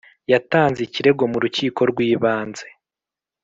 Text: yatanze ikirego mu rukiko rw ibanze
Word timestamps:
yatanze 0.31 0.79
ikirego 0.83 1.23
mu 1.31 1.37
rukiko 1.43 1.79
rw 1.91 1.97
ibanze 2.09 2.67